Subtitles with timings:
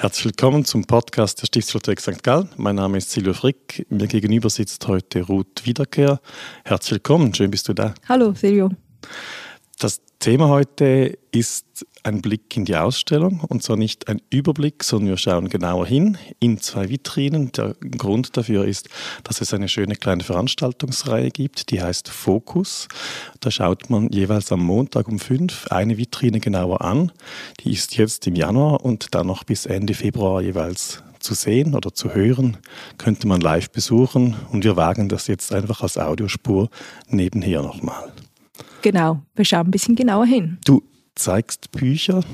[0.00, 2.22] Herzlich willkommen zum Podcast der Stiftsbibliothek St.
[2.22, 2.48] Gallen.
[2.56, 3.84] Mein Name ist Silvio Frick.
[3.90, 6.20] Mir gegenüber sitzt heute Ruth Wiederkehr.
[6.64, 7.94] Herzlich willkommen, schön bist du da.
[8.08, 8.70] Hallo Silvio.
[9.80, 15.10] Das Thema heute ist ein Blick in die Ausstellung und zwar nicht ein Überblick, sondern
[15.10, 17.52] wir schauen genauer hin in zwei Vitrinen.
[17.52, 18.88] Der Grund dafür ist,
[19.22, 22.88] dass es eine schöne kleine Veranstaltungsreihe gibt, die heißt Fokus.
[23.38, 27.12] Da schaut man jeweils am Montag um fünf eine Vitrine genauer an.
[27.60, 31.94] Die ist jetzt im Januar und dann noch bis Ende Februar jeweils zu sehen oder
[31.94, 32.56] zu hören,
[32.96, 36.68] könnte man live besuchen und wir wagen das jetzt einfach als Audiospur
[37.08, 38.12] nebenher nochmal.
[38.82, 40.58] Genau, wir schauen ein bisschen genauer hin.
[40.64, 40.82] Du
[41.14, 42.24] zeigst Bücher,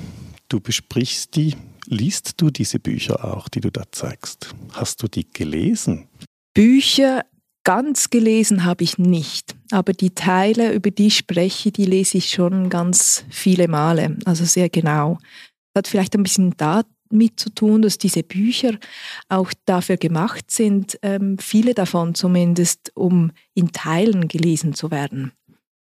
[0.48, 1.54] du besprichst die.
[1.86, 4.54] Liest du diese Bücher auch, die du da zeigst?
[4.72, 6.08] Hast du die gelesen?
[6.54, 7.22] Bücher
[7.64, 12.30] ganz gelesen habe ich nicht, aber die Teile, über die ich spreche, die lese ich
[12.30, 15.18] schon ganz viele Male, also sehr genau.
[15.72, 18.78] Das hat vielleicht ein bisschen damit zu tun, dass diese Bücher
[19.28, 25.32] auch dafür gemacht sind, ähm, viele davon zumindest, um in Teilen gelesen zu werden.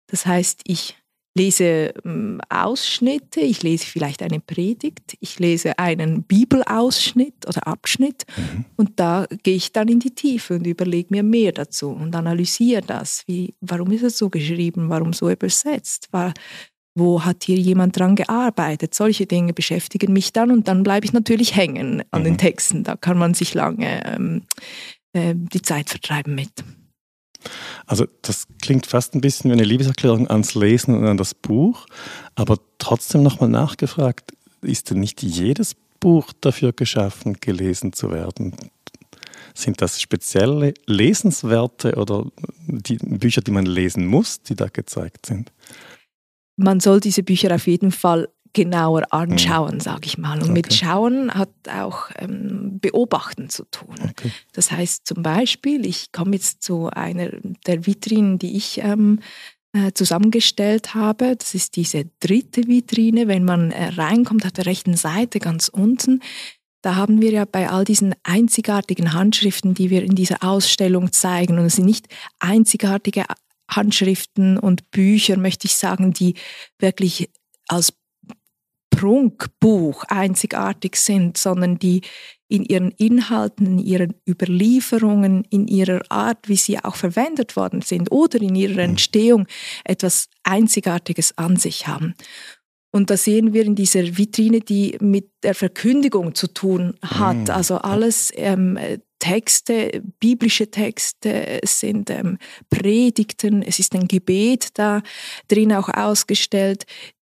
[0.07, 0.95] Das heißt, ich
[1.35, 8.65] lese ähm, Ausschnitte, ich lese vielleicht eine Predigt, ich lese einen Bibelausschnitt oder Abschnitt mhm.
[8.75, 12.81] und da gehe ich dann in die Tiefe und überlege mir mehr dazu und analysiere
[12.81, 13.23] das.
[13.25, 14.89] Wie, warum ist es so geschrieben?
[14.89, 16.09] Warum so übersetzt?
[16.11, 16.33] War,
[16.95, 18.93] wo hat hier jemand dran gearbeitet?
[18.93, 22.25] Solche Dinge beschäftigen mich dann und dann bleibe ich natürlich hängen an mhm.
[22.25, 22.83] den Texten.
[22.83, 24.43] Da kann man sich lange ähm,
[25.13, 26.51] äh, die Zeit vertreiben mit.
[27.85, 31.85] Also das klingt fast ein bisschen wie eine Liebeserklärung ans Lesen und an das Buch,
[32.35, 38.55] aber trotzdem nochmal nachgefragt, ist denn nicht jedes Buch dafür geschaffen, gelesen zu werden?
[39.53, 42.25] Sind das spezielle Lesenswerte oder
[42.67, 45.51] die Bücher, die man lesen muss, die da gezeigt sind?
[46.55, 49.07] Man soll diese Bücher auf jeden Fall genauer mhm.
[49.09, 50.37] anschauen, sage ich mal.
[50.37, 50.53] Und okay.
[50.53, 53.95] mit Schauen hat auch ähm, Beobachten zu tun.
[54.09, 54.31] Okay.
[54.53, 57.29] Das heißt zum Beispiel, ich komme jetzt zu einer
[57.65, 59.19] der Vitrinen, die ich ähm,
[59.73, 61.35] äh, zusammengestellt habe.
[61.35, 63.27] Das ist diese dritte Vitrine.
[63.27, 66.21] Wenn man äh, reinkommt, auf der rechten Seite ganz unten,
[66.83, 71.57] da haben wir ja bei all diesen einzigartigen Handschriften, die wir in dieser Ausstellung zeigen,
[71.57, 72.07] und es sind nicht
[72.39, 73.25] einzigartige
[73.69, 76.35] Handschriften und Bücher, möchte ich sagen, die
[76.79, 77.29] wirklich
[77.67, 77.93] als
[78.95, 82.01] Prunkbuch einzigartig sind, sondern die
[82.47, 88.11] in ihren Inhalten, in ihren Überlieferungen, in ihrer Art, wie sie auch verwendet worden sind
[88.11, 88.91] oder in ihrer mhm.
[88.91, 89.47] Entstehung
[89.83, 92.13] etwas Einzigartiges an sich haben.
[92.91, 97.47] Und da sehen wir in dieser Vitrine, die mit der Verkündigung zu tun hat.
[97.47, 97.49] Mhm.
[97.49, 98.77] Also alles ähm,
[99.17, 102.37] Texte, biblische Texte, sind ähm,
[102.69, 105.01] Predigten, es ist ein Gebet da
[105.47, 106.85] drin auch ausgestellt,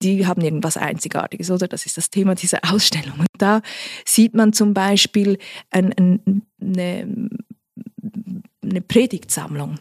[0.03, 1.69] die haben irgendwas Einzigartiges, oder?
[1.69, 3.19] Das ist das Thema dieser Ausstellung.
[3.19, 3.63] Und da
[4.05, 5.39] sieht man zum Beispiel
[5.71, 7.31] ein, ein, eine,
[8.63, 9.79] eine Predigtsammlung.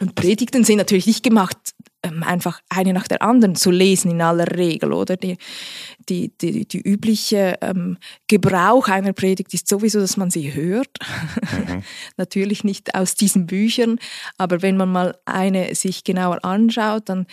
[0.00, 1.56] Und Predigten sind natürlich nicht gemacht,
[2.02, 5.16] ähm, einfach eine nach der anderen zu lesen in aller Regel, oder?
[5.16, 5.36] Die,
[6.08, 7.98] die, die, die übliche ähm,
[8.28, 10.98] Gebrauch einer Predigt ist sowieso, dass man sie hört.
[11.66, 11.82] Mhm.
[12.16, 13.98] Natürlich nicht aus diesen Büchern,
[14.36, 17.26] aber wenn man mal eine sich genauer anschaut, dann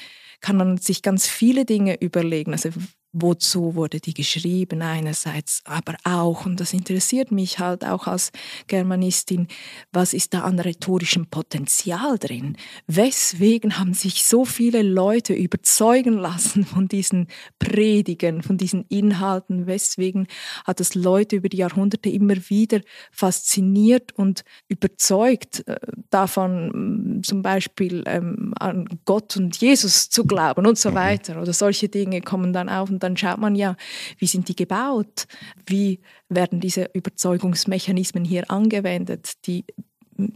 [0.45, 2.51] kann man sich ganz viele Dinge überlegen.
[2.51, 2.69] Also
[3.17, 8.31] wozu wurde die geschrieben einerseits, aber auch, und das interessiert mich halt auch als
[8.67, 9.47] Germanistin,
[9.93, 12.57] was ist da an rhetorischem Potenzial drin?
[12.87, 17.27] Weswegen haben sich so viele Leute überzeugen lassen von diesen
[17.57, 19.65] Predigen, von diesen Inhalten?
[19.65, 20.27] Weswegen
[20.65, 25.77] hat es Leute über die Jahrhunderte immer wieder fasziniert und überzeugt äh,
[26.09, 30.95] davon, zum Beispiel ähm, an Gott und Jesus zu glauben und so mhm.
[30.95, 31.41] weiter?
[31.41, 33.75] Oder solche Dinge kommen dann auf und dann schaut man ja,
[34.17, 35.27] wie sind die gebaut,
[35.65, 39.65] wie werden diese Überzeugungsmechanismen hier angewendet, die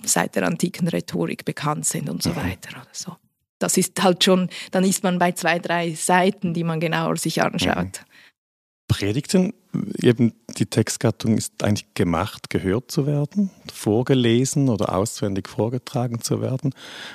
[0.03, 2.35] seit der antiken Rhetorik bekannt sind und so mhm.
[2.38, 3.16] weiter oder so.
[3.59, 7.41] Das ist halt schon, dann ist man bei zwei, drei Seiten, die man genauer sich
[7.41, 8.06] anschaut.
[8.90, 9.54] Predigten,
[10.02, 16.74] eben die Textgattung ist eigentlich gemacht, gehört zu werden, vorgelesen oder auswendig vorgetragen zu werden,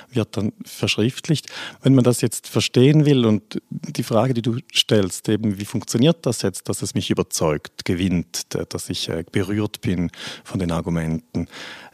[0.09, 1.51] wird dann verschriftlicht.
[1.83, 6.25] Wenn man das jetzt verstehen will und die Frage, die du stellst, eben wie funktioniert
[6.25, 10.09] das jetzt, dass es mich überzeugt, gewinnt, dass ich äh, berührt bin
[10.45, 11.47] von den Argumenten,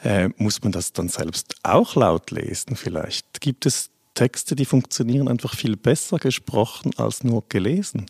[0.03, 3.41] äh, muss man das dann selbst auch laut lesen vielleicht?
[3.41, 8.05] Gibt es Texte, die funktionieren einfach viel besser gesprochen als nur gelesen?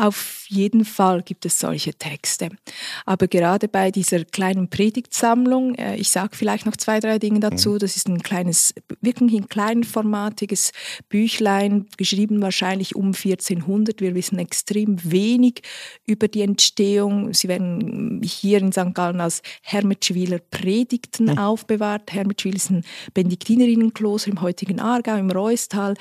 [0.00, 2.48] Auf jeden Fall gibt es solche Texte.
[3.04, 7.72] Aber gerade bei dieser kleinen Predigtsammlung, äh, ich sage vielleicht noch zwei, drei Dinge dazu,
[7.72, 7.80] mhm.
[7.80, 10.72] das ist ein kleines, wirklich ein kleinformatiges
[11.10, 14.00] Büchlein, geschrieben wahrscheinlich um 1400.
[14.00, 15.60] Wir wissen extrem wenig
[16.06, 17.34] über die Entstehung.
[17.34, 18.94] Sie werden hier in St.
[18.94, 21.38] Gallen als Hermetschwiler Predigten mhm.
[21.38, 22.10] aufbewahrt.
[22.10, 25.92] Hermetschwil ist ein Benediktinerinnenkloster im heutigen Aargau, im Reustal.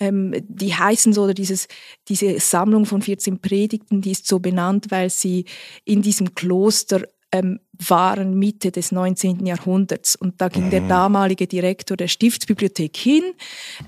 [0.00, 1.68] Ähm, die heißen so, oder dieses,
[2.08, 5.44] diese Sammlung von 14 Predigten, die ist so benannt, weil sie
[5.84, 7.02] in diesem Kloster
[7.32, 9.46] ähm, waren Mitte des 19.
[9.46, 10.16] Jahrhunderts.
[10.16, 10.70] Und da ging mhm.
[10.70, 13.24] der damalige Direktor der Stiftsbibliothek hin.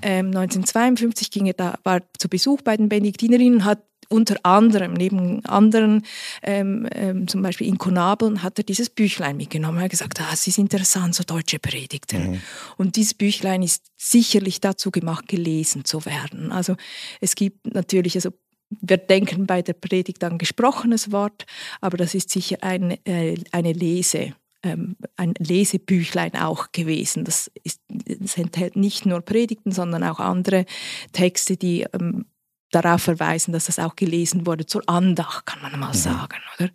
[0.01, 5.43] Ähm, 1952 ging er da, war zu Besuch bei den Benediktinerinnen, hat unter anderem, neben
[5.45, 6.03] anderen,
[6.43, 9.79] ähm, ähm, zum Beispiel Inkonabeln, hat er dieses Büchlein mitgenommen.
[9.79, 12.31] Er hat gesagt, ah, es ist interessant, so deutsche Predigten.
[12.31, 12.41] Mhm.
[12.77, 16.51] Und dieses Büchlein ist sicherlich dazu gemacht, gelesen zu werden.
[16.51, 16.75] Also
[17.19, 18.31] es gibt natürlich, also
[18.69, 21.45] wir denken bei der Predigt an gesprochenes Wort,
[21.81, 24.33] aber das ist sicher eine, äh, eine Lese,
[24.63, 27.23] ähm, ein Lesebüchlein auch gewesen.
[27.23, 30.65] Das, ist, das enthält nicht nur Predigten, sondern auch andere
[31.11, 32.25] Texte, die ähm,
[32.71, 35.93] darauf verweisen, dass das auch gelesen wurde, zur Andacht, kann man mal mhm.
[35.93, 36.37] sagen.
[36.57, 36.69] Oder?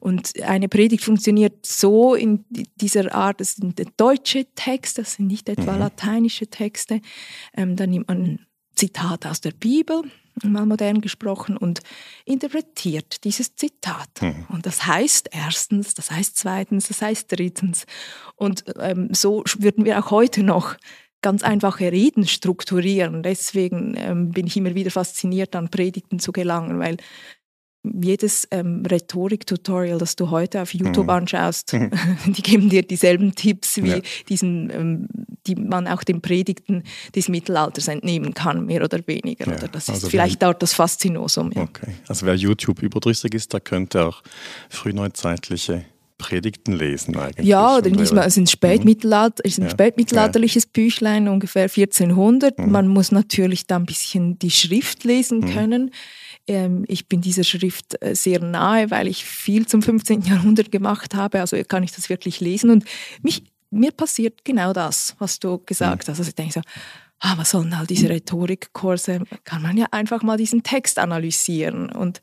[0.00, 2.44] Und eine Predigt funktioniert so in
[2.76, 5.80] dieser Art, das sind deutsche Texte, das sind nicht etwa mhm.
[5.80, 7.00] lateinische Texte.
[7.54, 10.02] Ähm, dann nimmt man ein Zitat aus der Bibel,
[10.42, 11.80] mal modern gesprochen, und
[12.24, 14.10] interpretiert dieses Zitat.
[14.20, 14.46] Mhm.
[14.48, 17.86] Und das heißt erstens, das heißt zweitens, das heißt drittens.
[18.36, 20.76] Und ähm, so würden wir auch heute noch
[21.22, 23.22] ganz einfache Reden strukturieren.
[23.22, 26.96] Deswegen ähm, bin ich immer wieder fasziniert, an Predigten zu gelangen, weil
[27.84, 31.10] jedes ähm, Rhetorik-Tutorial, das du heute auf YouTube mhm.
[31.10, 31.90] anschaust, mhm.
[32.26, 34.00] die geben dir dieselben Tipps wie ja.
[34.28, 35.08] diesen, ähm,
[35.46, 36.84] die man auch den Predigten
[37.14, 39.46] des Mittelalters entnehmen kann, mehr oder weniger.
[39.46, 39.56] Ja.
[39.56, 41.50] Oder das ist also vielleicht wer, dort das Faszinosum.
[41.52, 41.62] Ja.
[41.62, 44.22] Okay, also wer YouTube überdrüssig ist, der könnte auch
[44.68, 45.84] frühneuzeitliche
[46.22, 47.48] Predigten lesen eigentlich.
[47.48, 49.70] Ja, oder in diesem, es ist ein, Spätmittelalter, ist ein ja.
[49.70, 52.58] spätmittelalterliches Büchlein, ungefähr 1400.
[52.58, 52.70] Mhm.
[52.70, 55.52] Man muss natürlich da ein bisschen die Schrift lesen mhm.
[55.52, 55.90] können.
[56.46, 60.22] Ähm, ich bin dieser Schrift äh, sehr nahe, weil ich viel zum 15.
[60.22, 62.70] Jahrhundert gemacht habe, also kann ich das wirklich lesen.
[62.70, 62.84] Und
[63.22, 66.12] mich, mir passiert genau das, was du gesagt mhm.
[66.12, 66.18] hast.
[66.18, 66.60] Also ich denke so,
[67.20, 69.22] ah, was sollen all diese Rhetorikkurse?
[69.44, 71.90] Kann man ja einfach mal diesen Text analysieren.
[71.90, 72.20] Und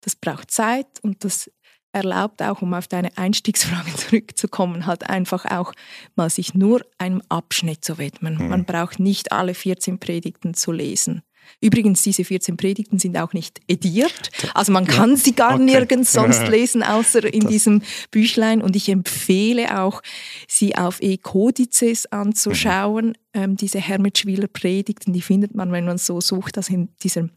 [0.00, 1.50] das braucht Zeit und das
[1.92, 5.72] erlaubt auch, um auf deine Einstiegsfrage zurückzukommen, halt einfach auch
[6.16, 8.36] mal sich nur einem Abschnitt zu widmen.
[8.36, 8.48] Mhm.
[8.48, 11.22] Man braucht nicht alle 14 Predigten zu lesen.
[11.60, 14.30] Übrigens, diese 14 Predigten sind auch nicht ediert.
[14.54, 15.64] Also man kann sie gar okay.
[15.64, 17.50] nirgends sonst lesen, außer in das.
[17.50, 18.62] diesem Büchlein.
[18.62, 20.02] Und ich empfehle auch,
[20.46, 23.08] sie auf E-Codices anzuschauen.
[23.08, 23.14] Mhm.
[23.34, 27.28] Ähm, diese Hermitschwiler Predigten, die findet man, wenn man so sucht, das in dieser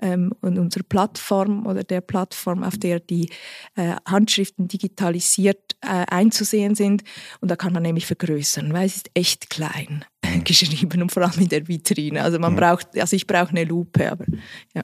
[0.00, 3.30] ähm, in unserer Plattform oder der Plattform, auf der die
[3.76, 7.04] äh, Handschriften digitalisiert äh, einzusehen sind.
[7.40, 10.04] Und da kann man nämlich vergrößern, weil es ist echt klein.
[10.44, 12.22] Geschrieben und vor allem in der Vitrine.
[12.22, 12.56] Also man mhm.
[12.56, 14.24] braucht, also ich brauche eine Lupe, aber
[14.74, 14.82] ja.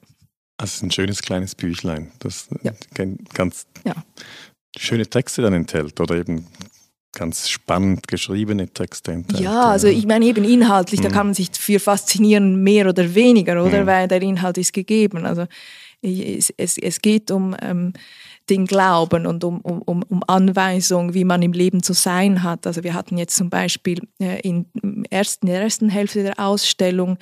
[0.56, 2.72] Also es ist ein schönes kleines Büchlein, das ja.
[3.32, 3.94] ganz ja.
[4.76, 6.46] schöne Texte dann enthält oder eben
[7.14, 9.40] ganz spannend geschriebene Texte enthält.
[9.40, 11.04] Ja, also ich meine eben inhaltlich, mhm.
[11.04, 13.82] da kann man sich für faszinieren, mehr oder weniger, oder?
[13.82, 13.86] Mhm.
[13.86, 15.24] Weil der Inhalt ist gegeben.
[15.24, 15.46] Also
[16.04, 17.92] es, es, es geht um ähm,
[18.50, 22.66] den Glauben und um, um, um Anweisung, wie man im Leben zu sein hat.
[22.66, 24.66] Also wir hatten jetzt zum Beispiel äh, in,
[25.08, 27.16] ersten, in der ersten Hälfte der Ausstellung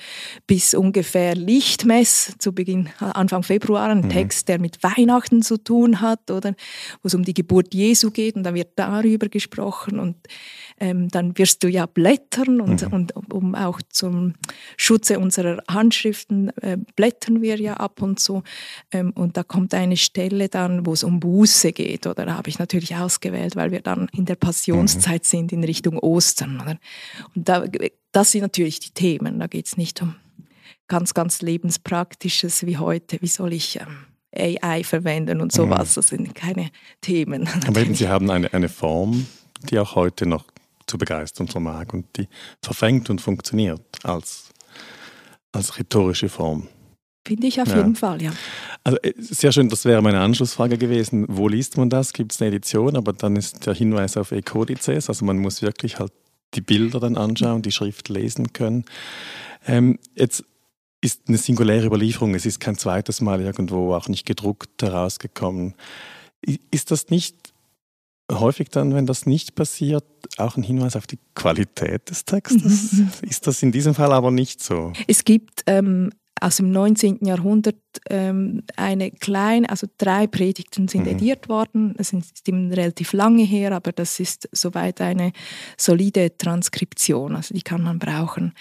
[0.47, 4.09] bis ungefähr Lichtmess zu Beginn, Anfang Februar, einen mhm.
[4.09, 6.55] Text, der mit Weihnachten zu tun hat, oder
[7.01, 10.17] wo es um die Geburt Jesu geht und da wird darüber gesprochen und
[10.79, 12.93] ähm, dann wirst du ja blättern und, mhm.
[12.93, 14.33] und um auch zum
[14.75, 18.43] Schutze unserer Handschriften äh, blättern wir ja ab und zu ähm,
[18.93, 22.59] und da kommt eine Stelle dann, wo es um Buße geht oder da habe ich
[22.59, 25.27] natürlich ausgewählt, weil wir dann in der Passionszeit mhm.
[25.27, 26.61] sind in Richtung Ostern.
[26.61, 26.77] Oder?
[27.35, 27.65] Und da,
[28.11, 30.15] das sind natürlich die Themen, da geht es nicht um
[30.87, 35.95] ganz, ganz lebenspraktisches wie heute, wie soll ich ähm, AI verwenden und sowas, mhm.
[35.95, 36.69] das sind keine
[37.01, 37.47] Themen.
[37.67, 39.27] Aber eben, Sie haben eine, eine Form,
[39.69, 40.45] die auch heute noch
[40.87, 42.27] zu begeistern vermag und die
[42.61, 44.49] verfängt und funktioniert als,
[45.51, 46.67] als rhetorische Form.
[47.25, 47.77] Finde ich auf ja.
[47.77, 48.31] jeden Fall, ja.
[48.83, 51.25] Also äh, sehr schön, das wäre meine Anschlussfrage gewesen.
[51.29, 52.11] Wo liest man das?
[52.13, 52.97] Gibt es eine Edition?
[52.97, 56.11] Aber dann ist der Hinweis auf Ecodices, also man muss wirklich halt
[56.53, 58.85] die Bilder dann anschauen, die Schrift lesen können.
[59.65, 60.43] Ähm, jetzt
[61.01, 65.75] ist eine singuläre Überlieferung, es ist kein zweites Mal irgendwo auch nicht gedruckt herausgekommen.
[66.71, 67.53] Ist das nicht
[68.31, 70.05] häufig dann, wenn das nicht passiert,
[70.37, 72.93] auch ein Hinweis auf die Qualität des Textes.
[72.93, 73.09] Mhm.
[73.29, 74.93] Ist das in diesem Fall aber nicht so?
[75.07, 77.19] Es gibt ähm, aus dem 19.
[77.25, 77.77] Jahrhundert
[78.09, 81.11] ähm, eine kleine, also drei Predigten sind mhm.
[81.11, 81.93] ediert worden.
[81.97, 85.31] Das ist relativ lange her, aber das ist soweit eine
[85.77, 88.53] solide Transkription, also die kann man brauchen.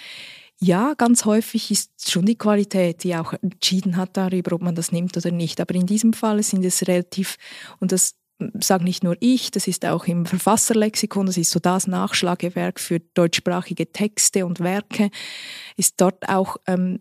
[0.61, 4.93] Ja, ganz häufig ist schon die Qualität, die auch entschieden hat darüber, ob man das
[4.93, 5.61] nimmt oder nicht.
[5.61, 7.37] Aber in diesem Fall sind es relativ,
[7.81, 8.15] und das
[8.61, 13.01] sage nicht nur ich, das ist auch im Verfasserlexikon, das ist so das Nachschlagewerk für
[13.01, 15.11] deutschsprachige Texte und Werke,
[15.77, 16.99] ist dort auch ähm,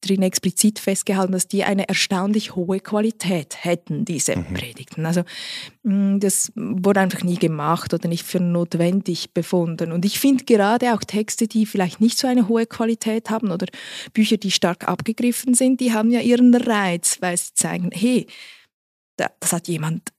[0.00, 4.54] drin explizit festgehalten, dass die eine erstaunlich hohe Qualität hätten, diese mhm.
[4.54, 5.06] Predigten.
[5.06, 5.22] Also
[5.82, 9.92] mm, das wurde einfach nie gemacht oder nicht für notwendig befunden.
[9.92, 13.66] Und ich finde gerade auch Texte, die vielleicht nicht so eine hohe Qualität haben oder
[14.12, 18.26] Bücher, die stark abgegriffen sind, die haben ja ihren Reiz, weil sie zeigen, hey,
[19.16, 20.13] das hat jemand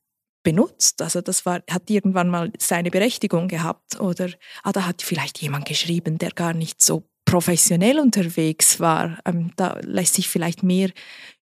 [0.45, 1.01] benutzt.
[1.01, 4.29] Also das war, hat irgendwann mal seine Berechtigung gehabt oder
[4.63, 9.17] ah, da hat vielleicht jemand geschrieben, der gar nicht so professionell unterwegs war.
[9.25, 10.91] Ähm, da lässt sich vielleicht mehr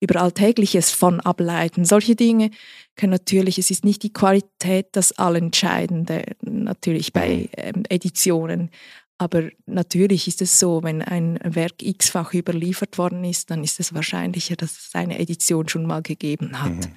[0.00, 1.85] über Alltägliches von ableiten.
[1.85, 2.50] Solche Dinge
[2.95, 8.71] können natürlich, es ist nicht die Qualität das Allentscheidende, natürlich bei ähm, Editionen.
[9.16, 13.92] Aber natürlich ist es so, wenn ein Werk x-fach überliefert worden ist, dann ist es
[13.92, 16.73] wahrscheinlicher, dass es eine Edition schon mal gegeben hat.
[16.73, 16.97] Mhm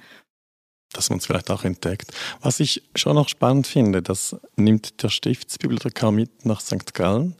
[0.96, 2.12] dass man es vielleicht auch entdeckt.
[2.40, 6.94] Was ich schon noch spannend finde, das nimmt der Stiftsbibliothekar mit nach St.
[6.94, 7.36] Gallen,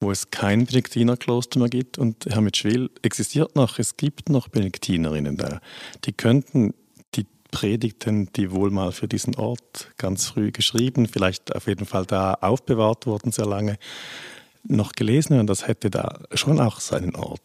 [0.00, 5.60] wo es kein Benediktinerkloster mehr gibt und Hermitschwil existiert noch, es gibt noch Benediktinerinnen da.
[6.04, 6.74] Die könnten
[7.14, 12.04] die Predigten, die wohl mal für diesen Ort ganz früh geschrieben, vielleicht auf jeden Fall
[12.06, 13.78] da aufbewahrt wurden sehr lange,
[14.66, 17.40] noch gelesen und das hätte da schon auch seinen Ort.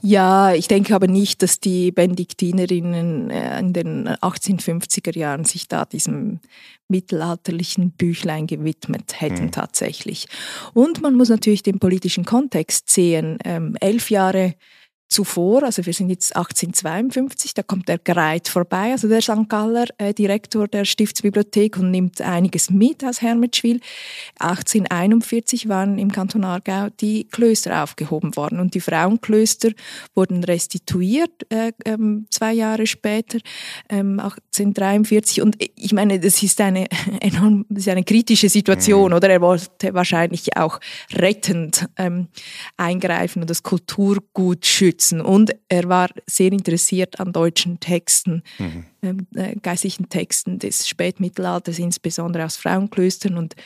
[0.00, 5.84] Ja, ich denke aber nicht, dass die Benediktinerinnen äh, in den 1850er Jahren sich da
[5.84, 6.40] diesem
[6.88, 9.50] mittelalterlichen Büchlein gewidmet hätten hm.
[9.52, 10.26] tatsächlich.
[10.72, 13.38] Und man muss natürlich den politischen Kontext sehen.
[13.44, 14.54] Ähm, elf Jahre
[15.12, 19.48] zuvor, also wir sind jetzt 1852, da kommt der Greit vorbei, also der St.
[19.48, 23.80] Galler äh, Direktor der Stiftsbibliothek und nimmt einiges mit aus Hermetschwil.
[24.38, 29.70] 1841 waren im Kanton Aargau die Klöster aufgehoben worden und die Frauenklöster
[30.14, 33.38] wurden restituiert äh, ähm, zwei Jahre später,
[33.88, 34.18] ähm,
[34.52, 36.86] 1843 und ich meine, das ist eine
[37.20, 39.16] enorm, das ist eine kritische Situation, mhm.
[39.16, 39.30] oder?
[39.30, 40.78] Er wollte wahrscheinlich auch
[41.12, 42.28] rettend ähm,
[42.76, 45.20] eingreifen und das Kulturgut schützen schützen.
[45.20, 48.84] Und er war sehr interessiert an deutschen Texten, mhm.
[49.04, 53.36] Ähm, äh, geistlichen Texten des Spätmittelalters, insbesondere aus Frauenklöstern.
[53.36, 53.56] Und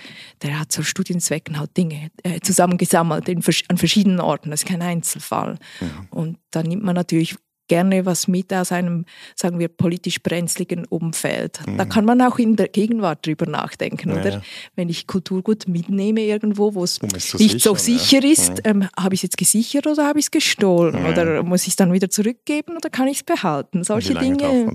[0.40, 4.50] der hat zu Studienzwecken halt Dinge äh, zusammengesammelt in, an verschiedenen Orten.
[4.50, 5.59] Das ist kein Einzelfall.
[5.81, 6.09] Mhm.
[6.09, 7.37] Und da nimmt man natürlich
[7.68, 9.04] gerne was mit aus einem,
[9.35, 11.61] sagen wir, politisch brenzligen Umfeld.
[11.66, 11.78] Mhm.
[11.78, 14.30] Da kann man auch in der Gegenwart drüber nachdenken, ja, oder?
[14.30, 14.42] Ja.
[14.75, 18.30] Wenn ich Kulturgut mitnehme irgendwo, wo es nicht sichern, so sicher ja.
[18.30, 18.82] ist, mhm.
[18.82, 21.06] ähm, habe ich es jetzt gesichert oder habe ich es gestohlen?
[21.06, 23.85] Oder muss ich es dann wieder zurückgeben oder kann ich es behalten?
[23.85, 24.73] Solche Dinge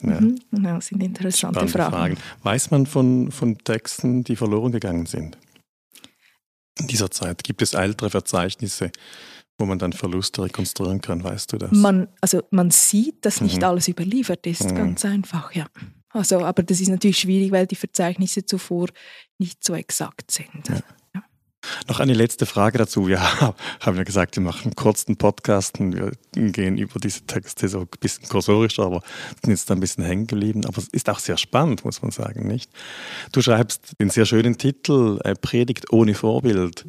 [0.00, 1.92] mhm, genau, sind interessante Fragen.
[1.92, 2.16] Fragen.
[2.42, 5.38] Weiß man von, von Texten, die verloren gegangen sind?
[6.78, 8.90] In dieser Zeit gibt es ältere Verzeichnisse
[9.58, 11.70] wo man dann Verluste rekonstruieren kann, weißt du das?
[11.72, 13.64] Man, also man sieht, dass nicht mhm.
[13.64, 14.74] alles überliefert ist, mhm.
[14.74, 15.66] ganz einfach, ja.
[16.10, 18.88] Also, aber das ist natürlich schwierig, weil die Verzeichnisse zuvor
[19.38, 20.68] nicht so exakt sind.
[20.68, 20.82] Ja.
[21.14, 21.22] Ja.
[21.88, 23.06] Noch eine letzte Frage dazu.
[23.06, 23.20] Wir
[23.80, 27.80] haben ja gesagt, wir machen einen kurzen Podcast und wir gehen über diese Texte so
[27.80, 29.02] ein bisschen kursorisch, aber
[29.42, 30.66] sind jetzt da ein bisschen hängen geblieben.
[30.66, 32.70] Aber es ist auch sehr spannend, muss man sagen, nicht?
[33.32, 36.84] Du schreibst den sehr schönen Titel äh, Predigt ohne Vorbild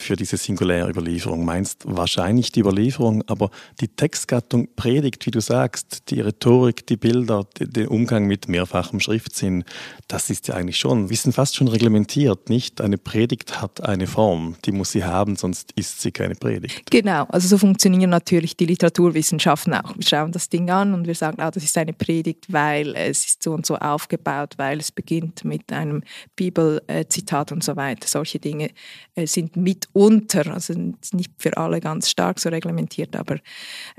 [0.00, 3.50] für diese singuläre Überlieferung meinst, wahrscheinlich die Überlieferung, aber
[3.80, 9.64] die Textgattung predigt, wie du sagst, die Rhetorik, die Bilder, der Umgang mit mehrfachem Schriftsinn,
[10.06, 12.80] das ist ja eigentlich schon, wir sind fast schon reglementiert, nicht?
[12.80, 16.90] Eine Predigt hat eine Form, die muss sie haben, sonst ist sie keine Predigt.
[16.90, 19.96] Genau, also so funktionieren natürlich die Literaturwissenschaften auch.
[19.96, 23.24] Wir schauen das Ding an und wir sagen, ah, das ist eine Predigt, weil es
[23.24, 26.02] ist so und so aufgebaut, weil es beginnt mit einem
[26.36, 28.06] Bibelzitat und so weiter.
[28.06, 28.70] Solche Dinge
[29.14, 30.74] äh, sind mit unter, also
[31.12, 33.36] nicht für alle ganz stark so reglementiert, aber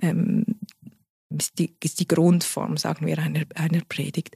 [0.01, 0.45] ähm,
[1.29, 4.35] ist, die, ist die Grundform, sagen wir, einer, einer Predigt.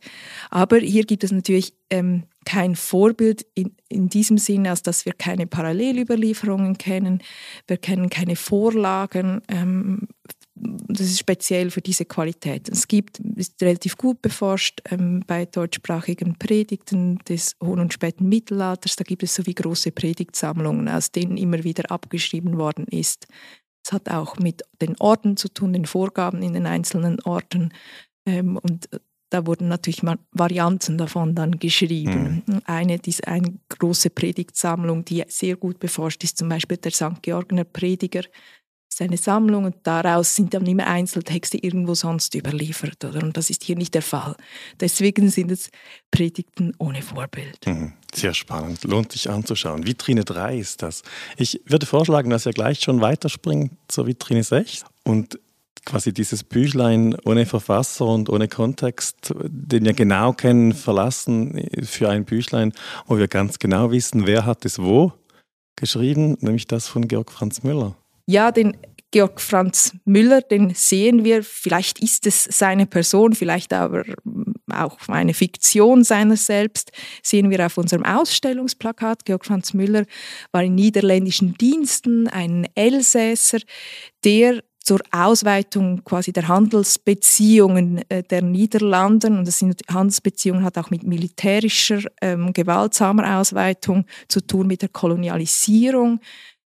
[0.49, 5.13] Aber hier gibt es natürlich ähm, kein Vorbild in, in diesem Sinne, als dass wir
[5.13, 7.21] keine Parallelüberlieferungen kennen,
[7.67, 10.07] wir kennen keine Vorlagen ähm,
[10.55, 12.69] das ist speziell für diese Qualität.
[12.69, 18.95] Es gibt, ist relativ gut beforscht ähm, bei deutschsprachigen Predigten des hohen und späten Mittelalters.
[18.95, 23.27] Da gibt es so wie große Predigtsammlungen, aus denen immer wieder abgeschrieben worden ist.
[23.83, 27.73] Es hat auch mit den Orten zu tun, den Vorgaben in den einzelnen Orten.
[28.25, 28.89] Ähm, und
[29.29, 32.43] da wurden natürlich Varianten davon dann geschrieben.
[32.45, 32.61] Mhm.
[32.65, 37.21] Eine, diese, eine große Predigtsammlung, die sehr gut beforscht ist, zum Beispiel der St.
[37.21, 38.21] Georgener Prediger
[38.93, 43.03] ist eine Sammlung und daraus sind dann immer Einzeltexte irgendwo sonst überliefert.
[43.03, 43.23] Oder?
[43.23, 44.35] Und das ist hier nicht der Fall.
[44.79, 45.69] Deswegen sind es
[46.11, 47.65] Predigten ohne Vorbild.
[47.65, 47.93] Mhm.
[48.13, 49.87] Sehr spannend, lohnt sich anzuschauen.
[49.87, 51.01] Vitrine 3 ist das.
[51.37, 55.39] Ich würde vorschlagen, dass ihr gleich schon weiterspringt zur Vitrine 6 und
[55.85, 62.25] quasi dieses Büchlein ohne Verfasser und ohne Kontext, den wir genau kennen, verlassen für ein
[62.25, 62.71] Büchlein,
[63.07, 65.13] wo wir ganz genau wissen, wer hat es wo
[65.75, 67.95] geschrieben, nämlich das von Georg Franz Müller.
[68.25, 68.77] Ja, den
[69.11, 74.03] Georg Franz Müller, den sehen wir, vielleicht ist es seine Person, vielleicht aber
[74.71, 79.23] auch eine Fiktion seiner selbst, sehen wir auf unserem Ausstellungsplakat.
[79.25, 80.05] Georg Franz Müller
[80.51, 83.59] war in niederländischen Diensten, ein Elsässer,
[84.23, 90.89] der zur Ausweitung quasi der Handelsbeziehungen äh, der Niederlanden und das sind Handelsbeziehungen hat auch
[90.89, 96.19] mit militärischer ähm, gewaltsamer Ausweitung zu tun mit der Kolonialisierung.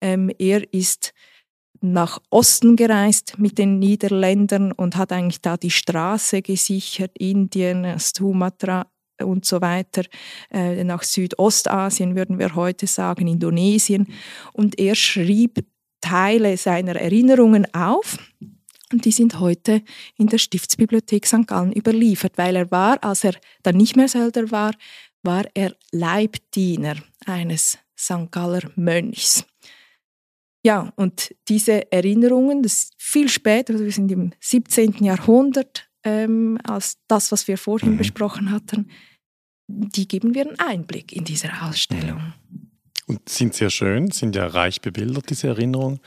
[0.01, 1.13] Ähm, er ist
[1.81, 8.87] nach Osten gereist mit den Niederländern und hat eigentlich da die Straße gesichert, Indien, Sumatra
[9.21, 10.03] und so weiter,
[10.51, 14.07] äh, nach Südostasien würden wir heute sagen, Indonesien.
[14.53, 15.65] Und er schrieb
[16.01, 18.17] Teile seiner Erinnerungen auf.
[18.91, 19.81] Und die sind heute
[20.17, 21.47] in der Stiftsbibliothek St.
[21.47, 24.73] Gallen überliefert, weil er war, als er dann nicht mehr Sölder war,
[25.23, 28.31] war er Leibdiener eines St.
[28.31, 29.45] Galler Mönchs.
[30.65, 35.03] Ja, und diese Erinnerungen, das ist viel später, also wir sind im 17.
[35.03, 37.97] Jahrhundert, ähm, als das, was wir vorhin mhm.
[37.97, 38.89] besprochen hatten,
[39.67, 42.33] die geben wir einen Einblick in diese Ausstellung.
[43.05, 45.99] Und sind sehr schön, sind ja reich bebildert, diese Erinnerungen,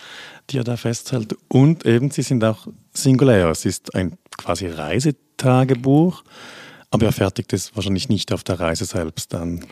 [0.50, 1.37] die er da festhält.
[1.47, 3.50] Und eben, sie sind auch singulär.
[3.50, 6.25] Es ist ein quasi Reisetagebuch,
[6.91, 9.65] aber er fertigt es wahrscheinlich nicht auf der Reise selbst dann.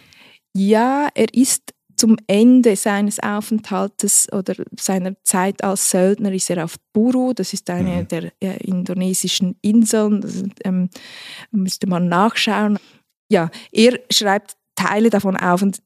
[0.54, 6.76] Ja, er ist zum Ende seines Aufenthaltes oder seiner Zeit als Söldner ist er auf
[6.92, 8.08] Buru, das ist eine mhm.
[8.08, 10.90] der äh, indonesischen Inseln, das, ähm,
[11.50, 12.78] müsste man nachschauen.
[13.28, 15.82] Ja, er schreibt Teile davon auf und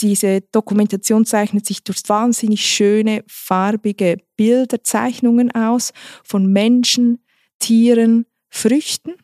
[0.00, 5.92] diese Dokumentation zeichnet sich durch wahnsinnig schöne, farbige Bilder, Zeichnungen aus
[6.24, 7.24] von Menschen,
[7.58, 9.14] Tieren, Früchten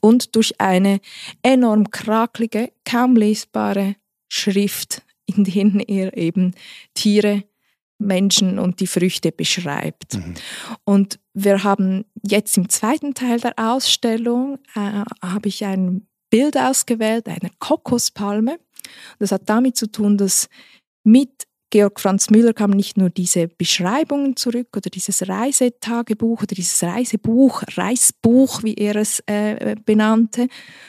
[0.00, 1.00] und durch eine
[1.42, 3.96] enorm krakelige, kaum lesbare
[4.28, 6.54] Schrift, in denen er eben
[6.94, 7.44] Tiere,
[7.98, 10.14] Menschen und die Früchte beschreibt.
[10.14, 10.34] Mhm.
[10.84, 17.28] Und wir haben jetzt im zweiten Teil der Ausstellung, äh, habe ich ein Bild ausgewählt,
[17.28, 18.58] einer Kokospalme.
[19.18, 20.48] Das hat damit zu tun, dass
[21.04, 26.80] mit Georg Franz Müller kamen nicht nur diese Beschreibungen zurück oder dieses Reisetagebuch oder dieses
[26.84, 30.46] Reisebuch, Reisbuch, wie er es äh, benannte,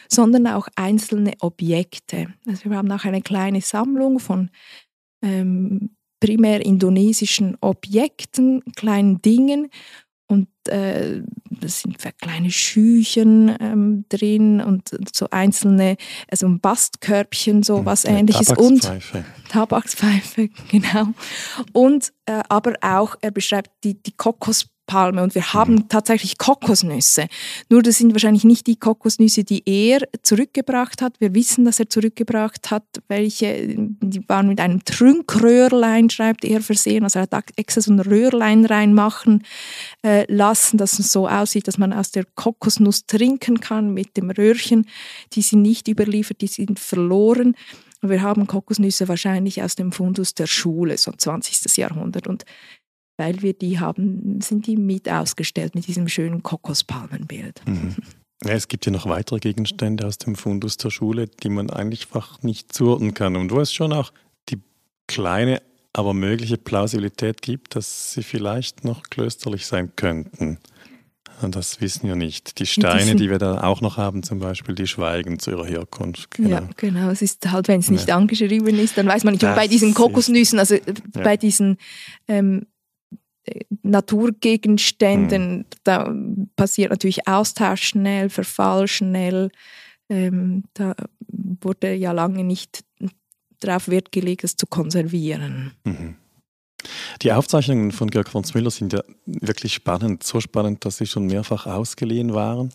[0.08, 2.28] sondern auch einzelne Objekte.
[2.46, 4.52] Also wir haben auch eine kleine Sammlung von
[5.24, 9.72] ähm, primär indonesischen Objekten, kleinen Dingen
[10.28, 15.98] und äh, da sind kleine Schüchen ähm, drin und so einzelne,
[16.30, 18.48] also ein Bastkörbchen, so was ähnliches.
[18.48, 19.18] Tabakspfeife.
[19.18, 21.08] Und Tabakspfeife, genau.
[21.74, 25.90] Und äh, aber auch, er beschreibt die, die Kokos Palme und wir haben mhm.
[25.90, 27.28] tatsächlich Kokosnüsse.
[27.70, 31.20] Nur das sind wahrscheinlich nicht die Kokosnüsse, die er zurückgebracht hat.
[31.20, 37.04] Wir wissen, dass er zurückgebracht hat, welche, die waren mit einem Trünkröhrlein, schreibt er, versehen.
[37.04, 39.44] Also er hat extra so ein Röhrlein reinmachen
[40.04, 44.30] äh, lassen, dass es so aussieht, dass man aus der Kokosnuss trinken kann mit dem
[44.30, 44.88] Röhrchen.
[45.34, 47.56] Die sind nicht überliefert, die sind verloren.
[48.02, 51.78] Wir haben Kokosnüsse wahrscheinlich aus dem Fundus der Schule, so 20.
[51.78, 52.28] Jahrhundert.
[52.28, 52.46] Und
[53.18, 57.62] weil wir die haben, sind die mit ausgestellt mit diesem schönen Kokospalmenbild.
[57.66, 57.96] Mhm.
[58.44, 62.08] Ja, es gibt ja noch weitere Gegenstände aus dem Fundus der Schule, die man eigentlich
[62.08, 64.12] einfach nicht zuordnen kann und wo es schon auch
[64.50, 64.60] die
[65.08, 65.62] kleine,
[65.94, 70.60] aber mögliche Plausibilität gibt, dass sie vielleicht noch klösterlich sein könnten.
[71.42, 72.60] Und das wissen wir nicht.
[72.60, 76.32] Die Steine, die wir da auch noch haben, zum Beispiel, die schweigen zu ihrer Herkunft.
[76.32, 76.50] Genau.
[76.50, 77.10] Ja, genau.
[77.10, 78.16] Es ist halt, wenn es nicht ja.
[78.16, 79.44] angeschrieben ist, dann weiß man nicht.
[79.44, 80.82] Und bei diesen Kokosnüssen, also ja.
[81.14, 81.78] bei diesen
[82.28, 82.68] ähm,
[83.84, 85.66] Naturgegenständen, mhm.
[85.84, 86.16] da
[86.56, 89.52] passiert natürlich Austausch schnell, Verfall schnell.
[90.10, 90.96] Ähm, da
[91.28, 92.84] wurde ja lange nicht
[93.60, 95.74] darauf Wert gelegt, es zu konservieren.
[95.84, 96.16] Mhm.
[97.22, 101.26] Die Aufzeichnungen von Georg von Müller sind ja wirklich spannend, so spannend, dass sie schon
[101.26, 102.72] mehrfach ausgeliehen waren.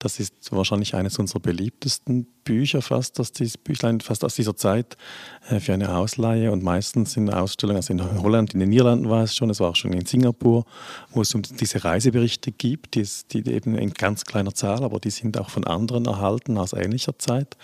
[0.00, 4.96] Das ist wahrscheinlich eines unserer beliebtesten Bücher fast, das dieses Büchlein fast aus dieser Zeit
[5.50, 9.24] äh, für eine Ausleihe und meistens in Ausstellungen, also in Holland, in den Niederlanden war
[9.24, 10.64] es schon, es war auch schon in Singapur,
[11.10, 15.10] wo es um diese Reiseberichte gibt, die, die eben in ganz kleiner Zahl, aber die
[15.10, 17.58] sind auch von anderen erhalten aus ähnlicher Zeit.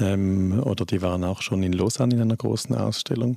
[0.00, 3.36] Ähm, oder die waren auch schon in Lausanne in einer großen Ausstellung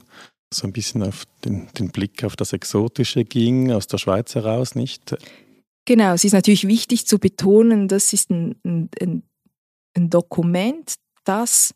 [0.53, 4.73] so ein bisschen auf den, den Blick auf das Exotische ging, aus der Schweiz heraus,
[4.73, 5.17] nicht?
[5.85, 9.23] Genau, es ist natürlich wichtig zu betonen, das ist ein, ein,
[9.95, 11.73] ein Dokument, das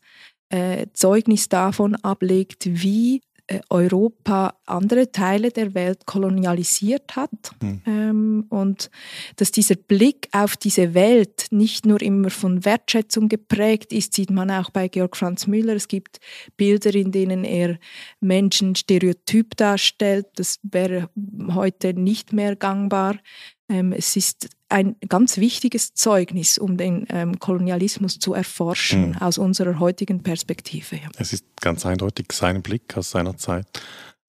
[0.48, 7.82] äh, Zeugnis davon ablegt, wie äh, Europa andere Teile der Welt kolonialisiert hat mhm.
[7.84, 8.90] ähm, und
[9.36, 14.52] dass dieser Blick auf diese Welt nicht nur immer von Wertschätzung geprägt ist, sieht man
[14.52, 15.74] auch bei Georg Franz Müller.
[15.74, 16.20] Es gibt
[16.56, 17.78] Bilder, in denen er
[18.20, 20.26] Menschen stereotyp darstellt.
[20.36, 21.10] Das wäre
[21.52, 23.16] heute nicht mehr gangbar.
[23.70, 29.16] Ähm, es ist ein ganz wichtiges Zeugnis, um den ähm, Kolonialismus zu erforschen, mhm.
[29.18, 30.96] aus unserer heutigen Perspektive.
[30.96, 31.08] Ja.
[31.16, 33.66] Es ist ganz eindeutig sein Blick aus seiner Zeit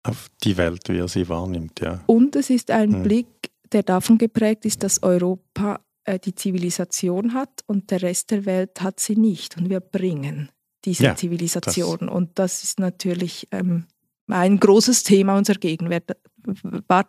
[0.02, 1.80] auf die Welt, wie er sie wahrnimmt.
[1.80, 2.00] Ja.
[2.06, 3.02] Und es ist ein mhm.
[3.02, 8.44] Blick, der davon geprägt ist, dass Europa äh, die Zivilisation hat und der Rest der
[8.46, 9.56] Welt hat sie nicht.
[9.56, 10.50] Und wir bringen
[10.84, 11.98] diese ja, Zivilisation.
[12.00, 13.86] Das und das ist natürlich ähm,
[14.28, 16.04] ein großes Thema unserer Gegenwart,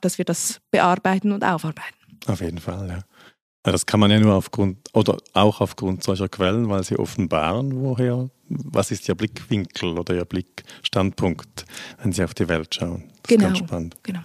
[0.01, 2.00] dass wir das bearbeiten und aufarbeiten.
[2.27, 2.99] Auf jeden Fall, ja.
[3.63, 8.29] Das kann man ja nur aufgrund oder auch aufgrund solcher Quellen, weil sie offenbaren, woher,
[8.49, 11.65] was ist Ihr Blickwinkel oder Ihr Blickstandpunkt,
[12.01, 13.11] wenn Sie auf die Welt schauen.
[13.21, 13.97] Das genau, ist ganz spannend.
[14.01, 14.21] Genau.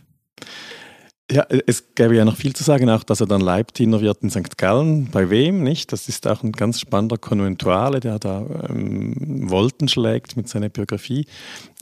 [1.29, 4.31] Ja, es gäbe ja noch viel zu sagen, auch dass er dann Leibdiener wird in
[4.31, 4.57] St.
[4.57, 5.11] Gallen.
[5.11, 5.91] Bei wem nicht?
[5.91, 11.27] Das ist auch ein ganz spannender Konventuale, der da ähm, Wolten schlägt mit seiner Biografie.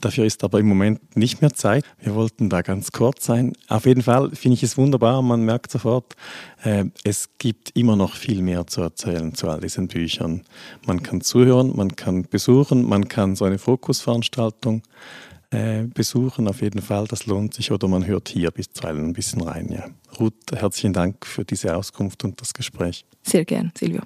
[0.01, 1.85] Dafür ist aber im Moment nicht mehr Zeit.
[2.01, 3.53] Wir wollten da ganz kurz sein.
[3.67, 5.21] Auf jeden Fall finde ich es wunderbar.
[5.21, 6.15] Man merkt sofort,
[6.63, 10.41] äh, es gibt immer noch viel mehr zu erzählen zu all diesen Büchern.
[10.87, 14.81] Man kann zuhören, man kann besuchen, man kann so eine Fokusveranstaltung
[15.55, 17.05] äh, besuchen, auf jeden Fall.
[17.07, 19.69] Das lohnt sich oder man hört hier bisweilen ein bisschen rein.
[19.71, 19.85] Ja.
[20.19, 23.05] Ruth, herzlichen Dank für diese Auskunft und das Gespräch.
[23.23, 24.01] Sehr gern, Silvio.